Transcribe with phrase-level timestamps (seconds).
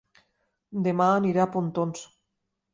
[0.87, 2.05] Dema aniré a Pontons